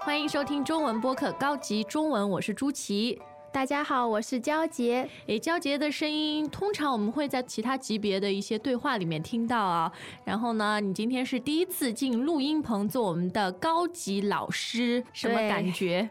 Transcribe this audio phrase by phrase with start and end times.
[0.00, 3.20] 欢迎收听中文播客高级中文，我是朱琪。
[3.52, 5.08] 大家好，我是焦杰。
[5.26, 9.90] 诶，焦杰的声音通常我们会在其他级别的一些对话里面听到啊。
[10.24, 16.08] 然后呢，你今天是第一次进录音棚做我们的高级老师，什么感觉？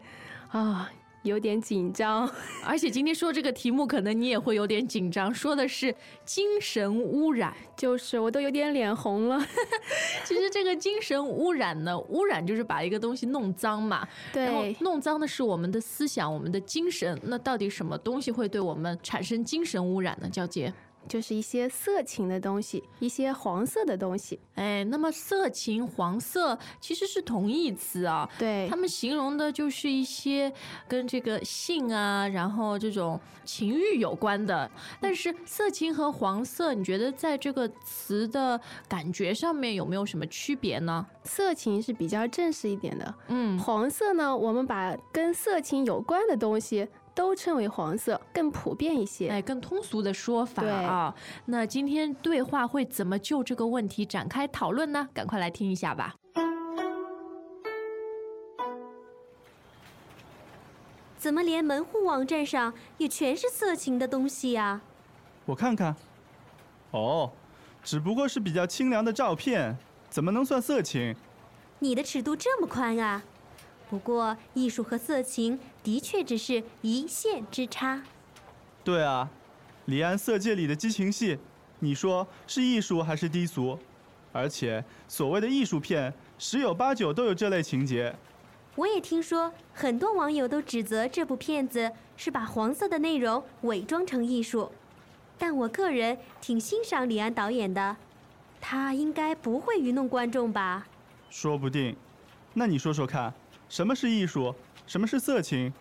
[0.50, 0.90] 啊、
[1.28, 2.28] 有点紧张。
[2.64, 7.54] 而且今天说这个题目，可能你也会有点紧张，说的是精神污染。
[7.76, 9.40] 就是我都有点脸红了。
[10.24, 14.06] 其实这个精神污染呢，污染就是把一个东西弄脏嘛。
[14.32, 17.16] 然后对，弄脏的是我们的思想，我们的精神。
[17.22, 20.28] 那到底什么东西会对我们产生精神污染呢？
[20.28, 20.72] 焦杰？
[21.08, 24.38] 就是一些色情的东西，一些黄色的东西。
[24.54, 28.28] 哎，那么色情、黄色其实是同义词啊。
[28.38, 30.52] 对他，们形容的就是一些
[30.86, 34.70] 跟这个性啊，然后这种情欲有关的。
[35.00, 41.06] 但是色情和黄色，你觉得在这个词的感觉上面有没有什么区别呢？
[41.24, 43.14] 色情是比较正式一点的。
[43.28, 46.86] 嗯，黄色呢，我们把跟色情有关的东西
[47.18, 49.28] 都称为黄色，更普遍一些。
[49.28, 51.12] 哎，更通俗的说法啊。
[51.46, 55.08] 那今天对话会怎么就这个问题展开讨论呢？
[55.12, 56.14] 赶快来听一下吧。
[61.16, 64.80] 怎么连门户网站上也全是色情的东西呀、
[65.44, 65.96] 我看看。
[66.92, 67.32] 哦，
[67.82, 69.76] 只不过是比较清凉的照片，
[70.08, 71.16] 怎么能算色情？
[71.80, 73.24] 你的尺度这么宽啊！
[73.90, 78.02] 不过，艺术和色情的确只是一线之差。
[78.84, 79.28] 对啊，
[79.86, 81.38] 李安色戒里的激情戏，
[81.80, 83.78] 你说是艺术还是低俗？
[84.32, 88.14] 而且所谓的艺术片，十有八九都有这类情节。
[88.74, 94.70] 我也听说，很多网友都指责这部片子是把黄色的内容伪装成艺术，
[95.38, 97.96] 但我个人挺欣赏李安导演的，
[98.60, 100.86] 他应该不会愚弄观众吧？
[101.30, 101.96] 说不定。
[102.54, 103.32] 那你说说看，
[103.68, 104.54] 什么是艺术？
[104.86, 105.72] 什么是色情？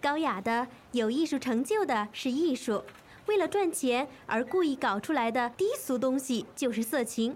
[0.00, 2.84] 高雅的、有艺术成就的是艺术，
[3.26, 7.34] 为了赚钱而故意搞出来的低俗东西就是色情。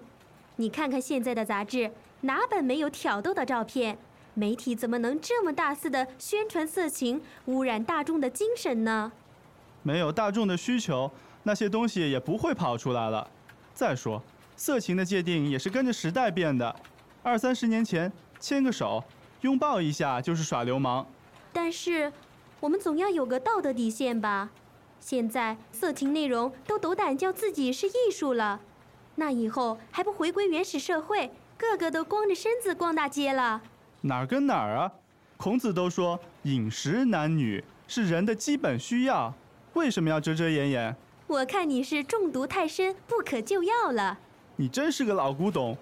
[0.57, 1.91] 你看看现在的杂志，
[2.23, 3.97] 哪本没有挑逗的照片？
[4.35, 9.11] 媒体怎么能这么大肆的宣传色情，污染大众的精神呢？
[9.83, 11.11] 没有大众的需求，
[11.45, 13.29] 那些东西也不会跑出来了。
[13.73, 14.23] 再说，
[14.55, 16.77] 色情的界定也是跟着时代变的。
[17.23, 19.03] 二三十年前，牵个手、
[19.43, 21.07] 拥抱一下就是耍流氓。
[21.53, 22.13] 但是，
[22.61, 24.51] 我们总要有个道德底线吧？
[25.01, 28.61] 现在色情内容都斗胆叫自己是艺术了，
[29.15, 33.63] 那以后还不回归原始社会，个个都光着身子逛大街了？
[34.01, 34.93] 哪儿跟哪儿啊？
[35.37, 39.33] 孔子都说饮食男女是人的基本需要，
[39.75, 40.97] 为什么要遮遮掩掩？
[41.29, 44.19] 我看你是中毒太深，不可救药了。
[44.57, 45.77] 你真是个老古董。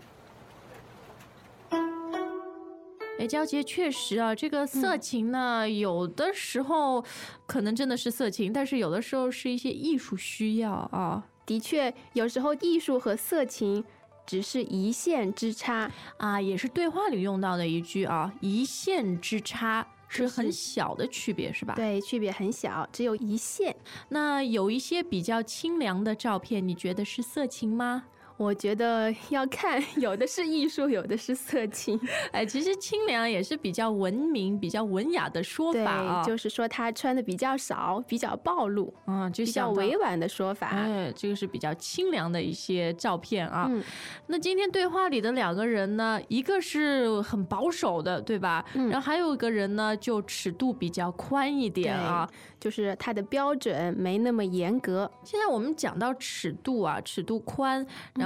[3.19, 7.03] 哎，焦杰确实啊，这个色情呢，有的时候
[7.47, 13.83] 可能真的是色情，但是有的时候是一些艺术需要啊的确，有时候艺术和色情
[14.27, 15.91] 只是一线之差。
[16.19, 19.87] 啊，也是对话里用到的一句啊，一线之差。
[20.09, 21.75] 是很小的区别，是吧？。
[21.75, 23.75] 对，区别很小，只有一线。
[24.11, 28.05] 那有一些比较清凉的照片，你觉得是色情吗？
[28.37, 31.99] 我觉得 要看，有的是艺术，有的是色情。
[32.33, 40.69] 哎，其实清凉也是比较文明、比较文雅的说对法啊。，就是说他穿的比较少，比较暴露，嗯，就比较委婉的说法。
[40.69, 43.67] 哎，这个是比较清凉的一些照片啊。
[43.71, 43.83] 嗯
[44.29, 48.65] 那今天对话里的两个人呢，一个是很保守的，对吧？
[48.75, 52.29] 嗯然后还有一个人呢，就尺度比较宽一点啊。
[52.59, 55.09] 就是他的标准没那么严格。
[55.23, 58.26] 现在我们讲到尺度啊，尺度宽，然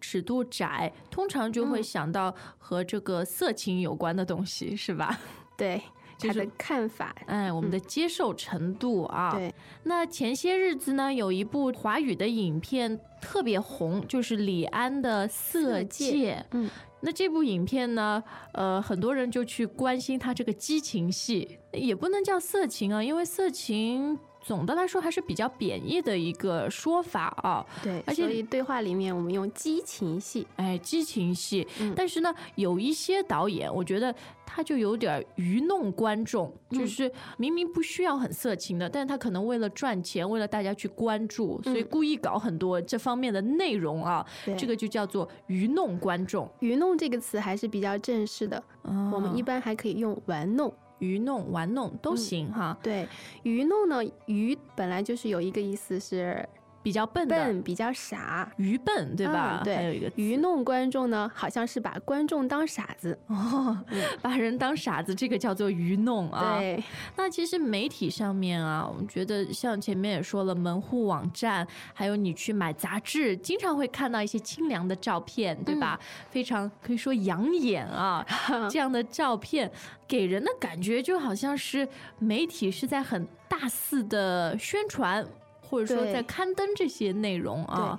[0.00, 5.18] 尺度窄，通常就会想到和这个色情有关的东西，是吧？
[5.56, 5.80] 对
[6.16, 9.32] 就是他的看法，哎，我们的接受程度啊。
[9.32, 9.52] 对，
[9.82, 16.36] 那前些日子呢，有一部华语的影片特别红，就是李安的《色戒》。
[16.52, 16.70] 嗯，
[17.00, 27.64] 那这部影片呢，呃，很多人就去关心他这个激情戏，也不能叫色情啊，因为色情总的来说还是比较贬义的一个说法啊。
[27.82, 34.14] 对，而且对话里面我们用激情戏，哎，激情戏，嗯但是呢，有一些导演，我觉得
[34.44, 46.46] 他就有点愚弄观众，嗯就是明明不需要很色情的，但是他可能为了赚钱，为了大家去关注，所以故意搞很多这方面的内容啊，对这个就叫做愚弄观众。
[46.60, 50.72] 愚弄这个词还是比较正式的，啊我们一般还可以用玩弄。
[50.98, 53.08] 愚弄、玩弄都行哈，对，
[53.42, 56.48] 愚弄呢，愚本来就是有一个意思是
[56.84, 57.34] 比较笨的。
[57.34, 58.52] 笨，比较傻。
[58.58, 59.58] 愚笨对吧？
[59.62, 63.18] 嗯对还有一个愚弄观众呢，好像是把观众当傻子。
[63.26, 63.76] 哦，
[64.20, 66.58] 把人当傻子，这个叫做愚弄啊。
[66.58, 66.84] 对，
[67.16, 75.98] 那其实媒体上面啊，我们觉得像前面也说了，门户网站，还有你去买杂志，经常会看到一些清凉的照片，对吧？
[76.30, 78.24] 非常可以说养眼啊，
[78.68, 79.70] 这样的照片
[80.06, 81.88] 给人的感觉就好像是
[82.18, 85.26] 媒体是在很大肆的宣传，
[85.68, 87.98] 或者说在刊登这些内容啊。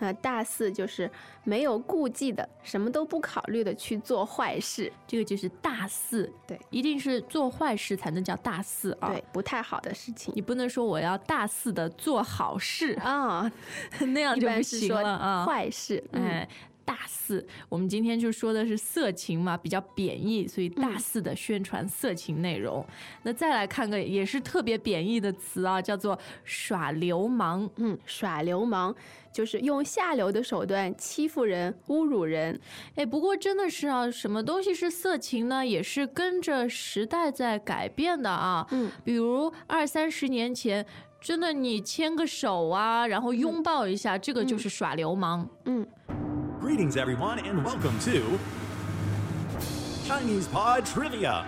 [0.00, 1.08] 那大四就是
[1.44, 9.10] 没有顾忌的，什么都不考虑的去做坏事，这个就是大四，对，一定是做坏事才能叫大四啊。
[9.10, 13.50] 对，不太好的事情你不能说我要大肆的做好事，啊，
[14.12, 15.46] 那样就不行般是说了啊。
[15.46, 16.02] 坏事。
[16.10, 16.48] 嗯，哎，
[16.84, 22.84] 大肆，我们今天就说的是色情嘛，比较贬义，所以嗯大肆的宣传色情内容。
[23.22, 27.68] 那再来看个也是特别贬义的词啊，叫做耍流氓。
[27.76, 28.94] 嗯，耍流氓
[29.32, 32.60] 就是用下流的手段欺负人、侮辱人。
[32.94, 35.66] 哎，不过真的是啊，什么东西是色情呢？
[35.66, 38.66] 也是跟着时代在改变的啊。
[38.70, 40.84] 嗯，比如二三十年前。
[41.24, 45.48] 真的，你牵个手啊，然后拥抱一下，这个就是耍流氓。
[45.64, 45.86] 嗯，
[46.64, 48.40] Greetings, everyone, and welcome to
[50.06, 51.46] Chinese Pod Trivia.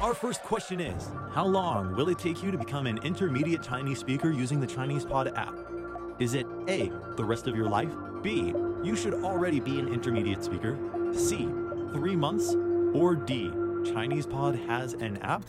[0.00, 3.98] Our first question is How long will it take you to become an intermediate Chinese
[3.98, 5.58] speaker using the Chinese Pod app?
[6.20, 7.90] Is it A, the rest of your life?
[8.22, 8.54] B,
[8.84, 10.78] you should already be an intermediate speaker?
[11.12, 11.48] C,
[11.92, 12.54] three months?
[12.94, 13.50] Or D,
[13.84, 15.42] Chinese Pod has an app?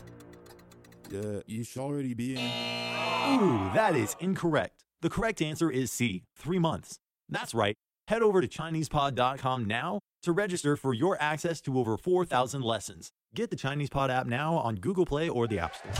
[1.14, 2.40] Uh, you should already be in.
[3.40, 4.83] Ooh, that is incorrect.
[5.03, 6.97] The correct answer is C, three months.
[7.29, 7.75] That's right.
[8.07, 13.09] Head over to ChinesePod.com now to register for your access to over 4,000 lessons.
[13.33, 15.93] Get the Chinese Pod app now on Google Play or the App Store.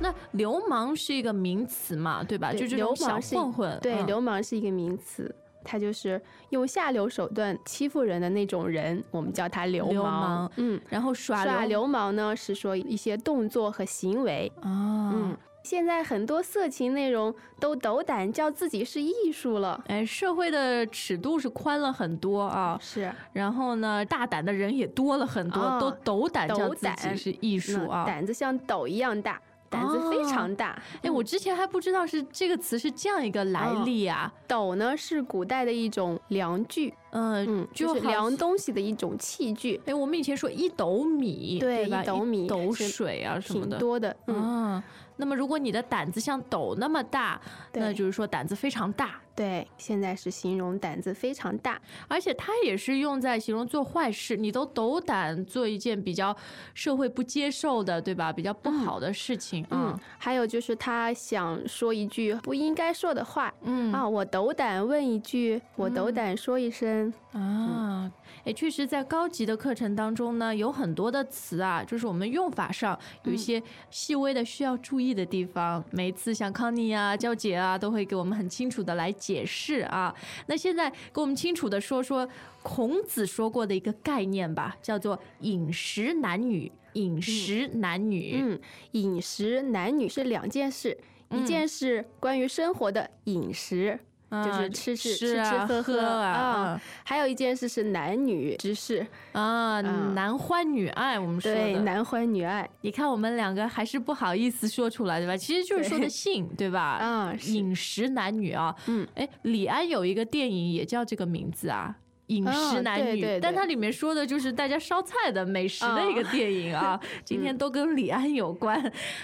[0.00, 2.52] 那流氓是一个名词嘛，对吧？
[2.52, 3.78] 对就这种小流氓是混混。
[3.80, 5.34] 对，嗯流氓是一个名词，
[5.64, 14.52] 他就是用下流手段欺负人的那种人，我们叫他流流氓嗯，然后耍耍流流氓呢是说一些动作和行为。
[14.60, 19.81] 啊，嗯， 现在很多色情内容都斗胆叫自己是艺术了。
[19.87, 28.05] 哎，社会的尺度是宽了很多啊，是然后呢，大胆的人也多了很多，啊都斗胆叫自己是艺术嗯啊。
[28.05, 30.77] 胆子像斗一样大，胆子非常大。
[31.01, 34.31] 哎，我之前还不知道是这个词是这样一个来历啊。
[34.45, 42.03] 斗呢是古代的一种量具，嗯嗯，就是好量东西的一种器具，哎，我们以前说一斗米，对吧？
[42.03, 43.77] 一斗米斗水啊什么的。
[43.77, 44.15] 挺多的。
[44.27, 44.83] 嗯，啊，
[45.17, 47.39] 那么如果你的胆子像斗那么大，
[47.73, 51.79] 那就是说胆子非常大，对，现在是形容胆子非常大。
[52.07, 56.35] 而且它也是用在形容做坏事，你都斗胆做一件比较
[56.73, 58.31] 社会不接受的，对吧？
[58.33, 63.53] 比较不好的事情嗯啊，，还有就是他想说一句不应该说的话。
[63.61, 68.11] 嗯啊，我斗胆问一句，我斗胆说一声，啊，
[68.45, 75.83] 哎，确实，在高级的课程当中呢，有很多的词啊，就是我们用法上有一些细微的需要注意的地方。
[75.91, 80.13] 每一次像康妮啊、娇姐啊，都会给我们很清楚的来解释啊。
[80.47, 82.27] 那现在给我们清楚的说说
[82.61, 86.71] 孔子说过的一个概念吧，叫做饮食男女。
[86.93, 88.59] 饮食男女，嗯，
[88.91, 90.95] 饮食男女是两件事，
[91.31, 93.99] 一件是关于生活的饮食。
[94.45, 101.81] 就是吃吃吃吃啊喝喝啊啊，还有一件事是男女之事，啊，嗯男欢女爱，我们说对，的。
[101.81, 105.35] 男欢女爱你看我们两个还是不好意思说出来，对吧？
[105.37, 106.81] 其实就是说的性，对吧？
[106.81, 111.95] 啊，饮食男女啊，嗯，哎，李安有一个电影也叫这个名字啊。
[112.27, 116.97] 饮食啊男女，对对对但它里面说的就是大家烧菜的美食的一个电影啊。
[117.25, 118.81] 今天都跟李安有关，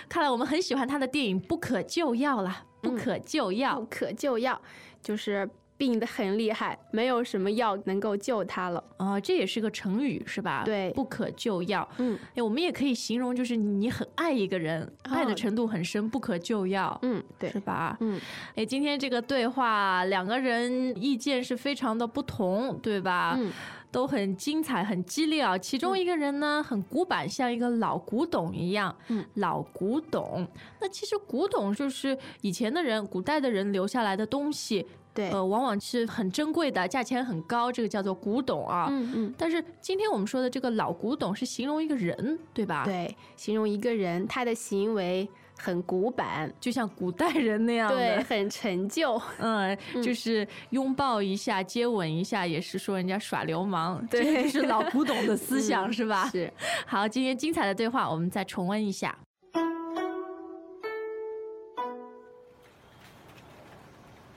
[0.10, 3.86] 看来我们很喜欢他的电影《不可救药》啦，不可救药不。
[3.86, 4.62] 可救药，
[5.01, 8.84] 就是病得很厉害，没有什么药能够救他了。
[8.98, 10.63] 哦，这也是个成语是吧？
[10.65, 11.88] 对不可救药。
[12.00, 16.98] 嗯哎，我们也可以形容，就是你很爱一个人，爱的哦程度很深，不可救药。
[17.03, 17.96] 嗯，对是，吧？
[18.01, 18.20] 嗯，
[18.56, 23.36] 哎，今天这个对话，两个人意见是非常的不同，对吧？
[23.39, 23.51] 嗯
[23.91, 25.58] 都很精彩，很激烈啊。
[25.58, 28.96] 其中一个人呢，很古板，像一个老古董一样。
[29.08, 30.48] 嗯，老古董。
[30.79, 38.88] 那其实古董就是以前的人、古代的人留下来的东西，对，呃，往往是很珍贵的，价钱很高，这个叫做古董啊。
[38.89, 42.86] 嗯嗯，但是今天我们说的这个老古董是形容一个人，对吧？。
[42.86, 45.27] 对，形容一个人他的行为
[45.62, 49.22] 很古板，就像古代人那样的，对，很陈旧。
[49.39, 56.30] 嗯，就是拥抱一下、接吻一下，也是说人家耍流氓，对这是老古董的思想， 嗯是吧？
[56.30, 56.51] 是。
[56.86, 59.18] 好，今天精彩的对话，我们再重温一下。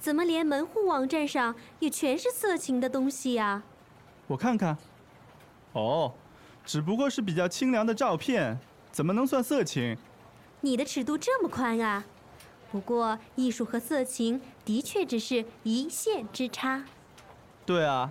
[0.01, 3.63] 怎么连门户网站上也全是色情的东西呀、
[4.27, 4.77] 我看看。
[5.75, 6.13] 哦，
[6.65, 8.59] 只不过是比较清凉的照片，
[8.91, 9.97] 怎么能算色情？
[10.65, 12.05] 你的尺度这么宽啊！
[12.71, 16.85] 不过艺术和色情的确只是一线之差。
[17.67, 18.11] 对啊，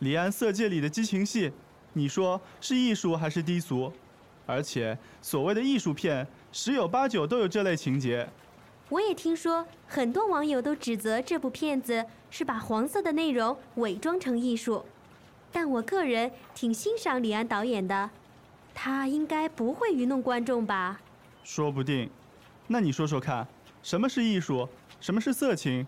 [0.00, 1.52] 李安色戒里的激情戏，
[1.92, 3.92] 你说是艺术还是低俗？
[4.44, 8.28] 而且所谓的艺术片，十有八九都有这类情节。
[8.88, 14.84] 我也听说很多网友都指责这部片子是把黄色的内容伪装成艺术，
[15.52, 18.10] 但我个人挺欣赏李安导演的，
[18.74, 21.00] 他应该不会愚弄观众吧？
[21.44, 22.10] 说不定。
[22.66, 23.46] 那你说说看，
[23.82, 24.68] 什么是艺术？
[25.00, 25.86] 什么是色情？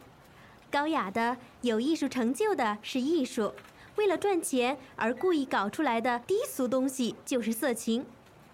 [0.71, 3.53] 高雅的、有艺术成就的是艺术，
[3.97, 8.05] 为了赚钱而故意搞出来的低俗东西就是色情。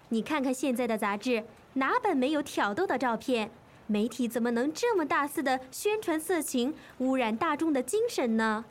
[0.09, 1.43] 你看看现在的杂志，
[1.73, 3.51] 哪本没有挑逗的照片？
[3.87, 8.63] 媒体怎么能这么大肆的宣传色情，污染大众的精神呢？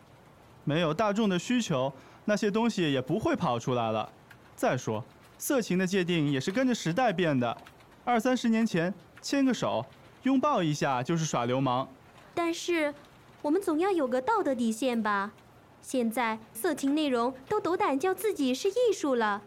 [0.65, 1.93] 没有大众的需求，
[2.25, 4.11] 那些东西也不会跑出来了。
[4.57, 5.05] 再说，
[5.37, 7.55] 色情的界定也是跟着时代变的。
[8.05, 9.85] 二三十年前，牵个手、
[10.25, 11.89] 拥抱一下就是耍流氓。
[12.35, 12.93] 但是，
[13.43, 15.31] 我们总要有个道德底线吧？
[15.81, 19.43] 现在色情内容都斗胆叫自己是艺术了，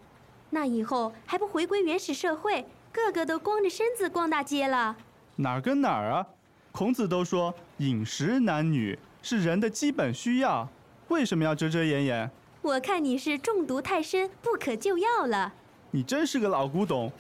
[0.52, 4.96] 那以后还不回归原始社会，个个都光着身子逛大街了？
[5.38, 6.26] 哪儿跟哪儿啊？
[6.72, 10.70] 孔子都说饮食男女是人的基本需要，
[11.10, 12.32] 为什么要遮遮掩掩？
[12.62, 15.54] 我看你是中毒太深，不可救药了。
[15.92, 17.12] 你真是个老古董。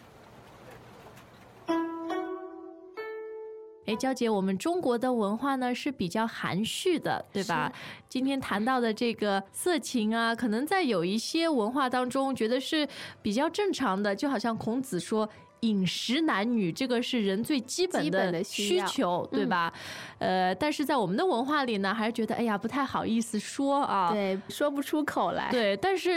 [3.85, 7.71] 哎，娇姐，我们中国的文化呢是比较含蓄的，对吧？
[8.09, 12.87] 今天谈到的这个色情啊，可能在有一些文化当中觉得是
[13.21, 15.29] 比较正常的，就好像孔子说。
[15.65, 19.73] 饮食男女，这个是人最基本的的需求，对嗯吧？
[20.19, 24.11] 呃，但是在我们的文化里呢，还是觉得哎呀不太好意思说啊。
[24.11, 25.49] 对，说不出口来。
[25.51, 26.09] 对，但是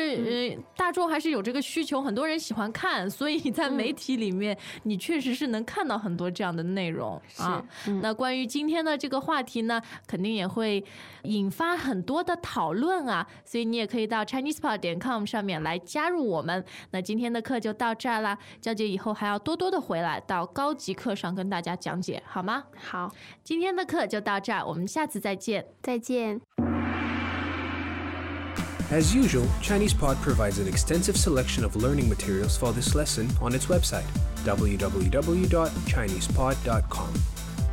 [0.55, 7.65] 呃，大众还是有这个需求，很多人喜欢看，所以在媒体里面，你确实是能看到很多这样的内容啊。
[7.87, 10.83] 嗯那关于今天的这个话题呢，肯定也会
[11.25, 16.65] 引发很多的讨论啊，所以你也可以到 ChinesePod 点 com 上面来加入我们。
[16.91, 22.64] 那今天的课就到这儿啦，娇姐以后还要多多的回来到高级课上跟大家讲解，好吗？
[22.76, 23.12] 好，
[23.44, 25.66] 今天的课就到这儿，我们下次再见。
[25.82, 26.40] 再见。
[28.92, 33.66] As usual, ChinesePod provides an extensive selection of learning materials for this lesson on its
[33.68, 34.06] website,
[34.46, 37.14] www.chinesepod.com.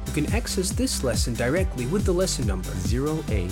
[0.06, 3.50] You can access this lesson directly with the lesson number, 0818.